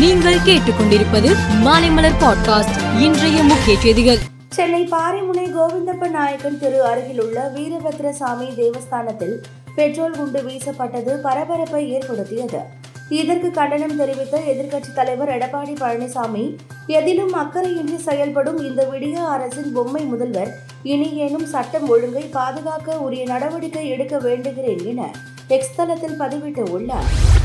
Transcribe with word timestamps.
நீங்கள் 0.00 0.34
கேட்டுக்கொண்டிருப்பது 0.34 1.36
மாலைமலர் 1.64 2.12
பாட்காஸ்ட். 2.20 3.00
இன்றைய 3.00 3.42
முக்கிய 3.42 3.78
செய்திகள். 3.78 4.18
சென்னை 4.48 4.88
பாரிமுனை 4.90 5.46
கோவிந்தப்ப 5.54 6.10
நாயக்கன் 6.10 6.58
தெரு 6.58 6.84
அருகிலுள்ள 6.84 7.52
வீரபத்ரசாமி 7.56 8.54
தேவஸ்தானத்தில் 8.56 9.36
பெட்ரோல் 9.74 10.10
குண்டு 10.10 10.42
வீசப்பட்டது 10.42 11.16
பரபரப்பை 11.22 11.92
ஏற்படுத்தியது. 11.92 12.58
இதற்கு 13.08 13.50
கண்டனம் 13.50 13.96
தெரிவித்த 13.96 14.38
எதிர்க்கட்சித் 14.38 14.94
தலைவர் 14.94 15.38
எடப்பாடி 15.38 15.74
பழனிசாமி 15.80 16.56
எதிலும் 16.86 17.34
அக்கறையின்றி 17.34 17.96
செயல்படும் 17.96 18.58
இந்த 18.58 18.88
விடிய 18.92 19.14
அரசின் 19.14 19.72
பொம்மை 19.72 20.02
முதல்வர் 20.02 20.54
இனி 20.82 21.22
ஏனும் 21.22 21.44
சட்டம் 21.44 21.88
ஒழுங்கை 21.88 22.22
பாதுகாக்க 22.22 22.98
உரிய 22.98 23.24
நடவடிக்கை 23.24 23.88
எடுக்க 23.88 24.18
வேண்டுகிறேன் 24.18 24.84
என 24.84 25.10
எக்ஸ் 25.48 25.76
தளத்தில் 25.76 26.18
பதிவிட்டு 26.18 26.70
உள்ளார். 26.70 27.38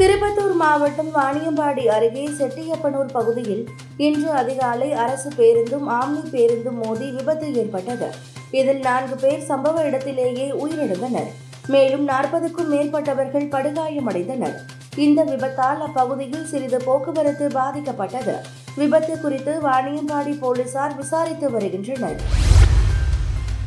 திருப்பத்தூர் 0.00 0.52
மாவட்டம் 0.60 1.08
வாணியம்பாடி 1.14 1.82
அருகே 1.94 2.22
செட்டியப்பனூர் 2.38 3.10
பகுதியில் 3.12 3.64
இன்று 3.96 4.30
அதிகாலை 4.30 4.92
அரசு 4.92 5.30
பேருந்தும் 5.36 5.86
ஆம்னி 5.96 6.22
பேருந்தும் 6.34 6.78
மோதி 6.84 7.10
விபத்து 7.10 7.54
ஏற்பட்டது. 7.54 8.08
இதில் 8.50 8.80
நான்கு 8.80 9.16
பேர் 9.16 9.42
சம்பவ 9.48 9.84
இடத்திலேயே 9.88 10.46
உயிரிழந்தனர். 10.62 11.28
மேலும் 11.66 12.04
நாற்பதுக்கும் 12.04 12.72
மேற்பட்டவர்கள் 12.72 13.46
படுகாயமடைந்தனர். 13.56 14.56
இந்த 14.96 15.24
விபத்தால் 15.24 15.84
அப்பகுதியில் 15.88 16.44
சிறிது 16.44 16.80
போக்குவரத்து 16.88 17.48
பாதிக்கப்பட்டது. 17.60 18.36
விபத்து 18.76 19.20
குறித்து 19.20 19.60
வாணியம்பாடி 19.68 20.34
போலீசார் 20.38 20.96
விசாரித்து 20.96 21.50
வருகின்றனர். 21.50 22.18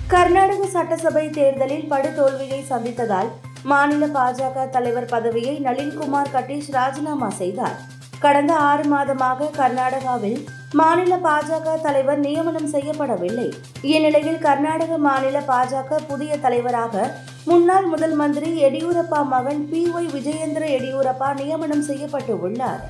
கர்நாடக 0.07 0.65
சட்டசபை 0.77 1.29
தேர்தலில் 1.29 1.89
படுதோல்வியை 1.89 2.63
சந்தித்ததால் 2.69 3.31
மாநில 3.71 4.05
பாஜக 4.05 4.69
தலைவர் 4.69 5.05
பதவியை 5.05 5.61
நளின்குமார் 5.63 6.31
கட்டீஷ் 6.33 6.71
ராஜினாமா 6.71 7.29
செய்தார். 7.29 7.77
கடந்த 8.19 8.55
ஆறு 8.55 8.83
மாதமாக 8.83 9.47
கர்நாடகாவில் 9.57 10.41
மாநில 10.73 11.17
பாஜக 11.23 11.81
தலைவர் 11.81 12.19
நியமனம் 12.19 12.71
செய்யப்படவில்லை. 12.73 13.47
இந்நிலையில் 13.81 14.37
கர்நாடக 14.37 14.97
மாநில 14.97 15.39
பாஜக 15.47 15.99
புதிய 16.07 16.37
தலைவராக 16.37 17.13
முன்னாள் 17.45 17.85
முதல் 17.85 18.13
மந்திரி 18.13 18.51
எடியூரப்பா 18.63 19.25
மகன் 19.25 19.69
பி 19.69 19.81
ஒய் 19.95 20.11
விஜயேந்திர 20.13 20.65
எடியூரப்பா 20.77 21.33
நியமனம் 21.33 21.81
செய்யப்பட்டு 21.81 22.41
உள்ளார். 22.41 22.83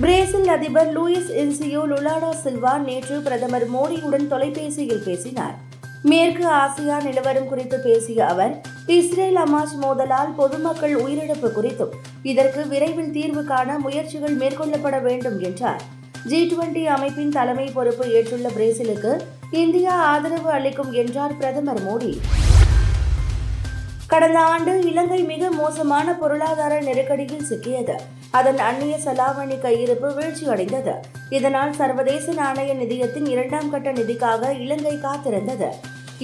பிரேசில் 0.00 0.48
அதிபர் 0.48 0.92
லூயிஸ் 0.98 1.32
இன்சியோ 1.44 1.82
லுலாடா 1.92 2.34
சில்வா 2.44 2.78
நேற்று 2.78 3.20
பிரதமர் 3.20 3.70
மோடியுடன் 3.70 4.28
தொலைபேசியில் 4.28 5.02
பேசினார். 5.04 5.56
மேற்கு 6.02 6.44
ஆசியா 6.50 7.02
நிலவரம் 7.02 7.48
குறித்து 7.48 7.78
பேசிய 7.78 8.26
அவர் 8.26 8.60
இஸ்ரேல் 8.86 9.36
அமாஸ் 9.36 9.74
மோதலால் 9.80 10.34
பொதுமக்கள் 10.36 10.96
உயிரிழப்பு 11.02 11.48
குறித்தும் 11.56 11.92
இதற்கு 12.22 12.68
விரைவில் 12.68 13.12
தீர்வு 13.12 13.44
காண 13.44 13.78
முயற்சிகள் 13.78 14.36
மேற்கொள்ளப்பட 14.36 15.02
வேண்டும் 15.02 15.40
என்றார். 15.40 15.82
ஜி 16.24 16.46
டுவெண்டி 16.46 16.84
அமைப்பின் 16.84 17.30
தலைமை 17.30 17.70
பொறுப்பு 17.70 18.12
ஏற்றுள்ள 18.12 18.48
பிரேசிலுக்கு 18.48 19.20
இந்தியா 19.50 19.92
ஆதரவு 19.92 20.50
அளிக்கும் 20.50 20.92
என்றார் 20.92 21.36
பிரதமர் 21.36 21.82
மோடி. 21.86 22.20
கடந்த 24.06 24.40
ஆண்டு 24.40 24.86
இலங்கை 24.86 25.22
மிக 25.22 25.50
மோசமான 25.50 26.14
பொருளாதார 26.14 26.80
நெருக்கடியில் 26.80 27.48
சிக்கியது. 27.50 27.94
அதன் 28.30 28.58
அந்நிய 28.58 28.96
செலாவணி 29.04 29.56
கையிருப்பு 29.62 30.14
வீழ்ச்சியடைந்தது. 30.18 30.94
இதனால் 31.30 31.72
சர்வதேச 31.72 32.32
நாணய 32.32 32.74
நிதியத்தின் 32.74 33.26
இரண்டாம் 33.26 33.70
கட்ட 33.70 33.92
நிதிக்காக 33.92 34.60
இலங்கை 34.60 34.96
காத்திருந்தது. 34.96 35.70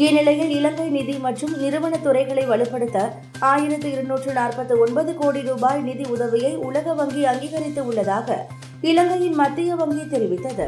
இந்நிலையில் 0.04 0.50
இலங்கை 0.50 0.88
நிதி 0.88 1.12
மற்றும் 1.12 1.52
நிறுவன 1.60 1.98
துறைகளை 1.98 2.42
வலுப்படுத்த 2.48 2.98
ஆயிரத்து 3.40 3.92
இருநூற்று 3.92 4.32
நாற்பத்தி 4.32 4.74
ஒன்பது 4.78 5.14
கோடி 5.14 5.40
ரூபாய் 5.40 5.80
நிதி 5.80 6.04
உதவியை 6.10 6.56
உலக 6.56 6.94
வங்கி 6.94 7.24
அங்கீகரித்து 7.24 7.86
உள்ளதாக 7.86 8.46
இலங்கையின் 8.80 9.34
மத்திய 9.34 9.74
வங்கி 9.74 10.02
தெரிவித்தது. 10.02 10.66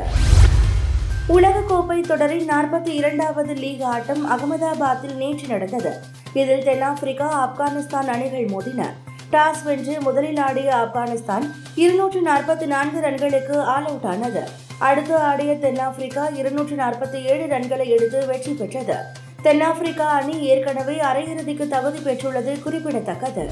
உலகக்கோப்பை 1.29 2.01
தொடரின் 2.01 2.49
நாற்பத்தி 2.49 2.93
இரண்டாவது 3.01 3.55
லீக் 3.55 3.83
ஆட்டம் 3.83 4.23
அகமதாபாத்தில் 4.31 5.15
நேற்று 5.15 5.47
நடந்தது. 5.47 5.93
இதில் 6.33 6.65
தென்னாப்பிரிக்கா 6.65 7.29
ஆப்கானிஸ்தான் 7.43 8.09
அணிகள் 8.15 8.49
மோதின. 8.55 8.87
டாஸ் 9.33 9.63
வென்று 9.65 9.97
முதலில் 10.01 10.37
ஆடிய 10.37 10.71
ஆப்கானிஸ்தான் 10.77 11.47
இருநூற்று 11.75 12.23
நாற்பத்தி 12.23 12.67
நான்கு 12.67 13.01
ரன்களுக்கு 13.01 13.59
ஆல் 13.75 13.87
அவுட் 13.87 14.09
ஆனது. 14.15 14.45
அடுத்து 14.87 15.15
ஆடிய 15.17 15.53
தென்னாப்பிரிக்கா 15.55 16.25
இருநூற்றி 16.41 16.75
நாற்பத்தி 16.77 17.19
ஏழு 17.31 17.45
ரன்களை 17.45 17.87
எடுத்து 17.95 18.27
வெற்றி 18.27 18.53
பெற்றது. 18.53 18.97
தென்னாப்பிரிக்கா 19.43 20.07
அணி 20.19 20.37
ஏற்கனவே 20.51 20.97
அரையிறுதிக்கு 20.99 21.69
தகுதி 21.69 21.99
பெற்றுள்ளது 21.99 22.63
குறிப்பிடத்தக்கது. 22.63 23.45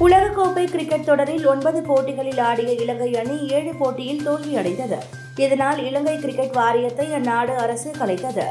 உலகக்கோப்பை 0.00 0.64
கிரிக்கெட் 0.64 1.04
தொடரில் 1.04 1.46
ஒன்பது 1.46 1.82
போட்டிகளில் 1.82 2.38
ஆடிய 2.38 2.72
இலங்கை 2.72 3.16
அணி 3.16 3.36
ஏழு 3.48 3.72
போட்டியில் 3.74 4.24
தோல்வியடைந்தது. 4.26 4.98
இதனால் 5.36 5.84
இலங்கை 5.84 6.16
கிரிக்கெட் 6.18 6.52
வாரியத்தை 6.52 7.12
அந்நாடு 7.12 7.56
அரசு 7.56 7.90
கலைத்தது. 8.00 8.46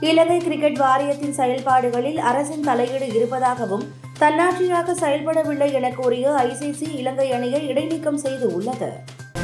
இலங்கை 0.00 0.38
கிரிக்கெட் 0.38 0.78
வாரியத்தின் 0.78 1.32
செயல்பாடுகளில் 1.32 2.18
அரசின் 2.30 2.60
தலையீடு 2.60 3.08
இருப்பதாகவும் 3.14 3.86
தன்னாட்சியாக 4.20 4.94
செயல்படவில்லை 5.04 5.72
என 5.72 5.90
கூறிய 5.90 6.30
ஐசிசி 6.30 6.88
இலங்கை 7.02 7.32
அணியை 7.32 7.68
இடைநீக்கம் 7.68 8.16
செய்து 8.16 8.54
உள்ளது. 8.56 8.90